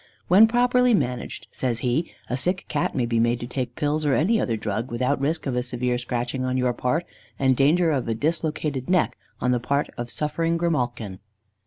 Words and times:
When 0.27 0.47
properly 0.47 0.95
managed, 0.95 1.45
says 1.51 1.77
he, 1.81 2.11
"a 2.27 2.35
sick 2.35 2.65
Cat 2.67 2.95
may 2.95 3.05
be 3.05 3.19
made 3.19 3.39
to 3.41 3.45
take 3.45 3.75
pills 3.75 4.03
or 4.03 4.15
any 4.15 4.41
other 4.41 4.57
drug 4.57 4.89
without 4.89 5.21
risk 5.21 5.45
of 5.45 5.55
a 5.55 5.61
severe 5.61 5.99
scratching 5.99 6.43
on 6.43 6.57
your 6.57 6.73
part, 6.73 7.05
and 7.37 7.55
danger 7.55 7.91
of 7.91 8.07
a 8.07 8.15
dislocated 8.15 8.89
neck 8.89 9.15
on 9.39 9.51
the 9.51 9.59
part 9.59 9.91
of 9.99 10.09
suffering 10.09 10.57
Grimalkin." 10.57 11.19